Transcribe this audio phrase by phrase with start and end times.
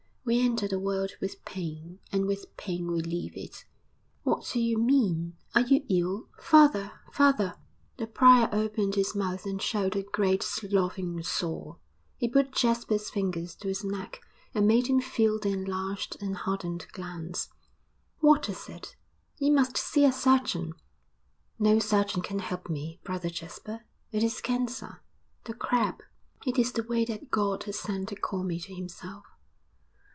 [0.23, 3.65] 'We enter the world with pain, and with pain we leave it!'
[4.21, 5.35] 'What do you mean?
[5.55, 6.29] Are you ill?
[6.39, 6.91] Father!
[7.11, 7.55] father!'
[7.97, 11.79] The prior opened his mouth and showed a great sloughing sore;
[12.17, 14.21] he put Jasper's fingers to his neck
[14.53, 17.49] and made him feel the enlarged and hardened glands.
[18.19, 18.95] 'What is it?
[19.37, 20.73] You must see a surgeon.'
[21.57, 23.81] 'No surgeon can help me, Brother Jasper.
[24.11, 25.01] It is cancer,
[25.45, 25.99] the Crab
[26.45, 29.23] it is the way that God has sent to call me to Himself.'